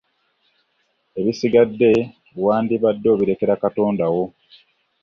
[1.19, 1.91] Ebisigadde
[2.45, 4.23] wandibadde obirekera Katonda wo.